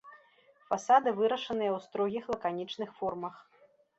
Фасады 0.69 1.09
вырашаныя 1.19 1.71
ў 1.73 1.79
строгіх 1.87 2.23
лаканічных 2.35 2.89
формах. 3.03 3.35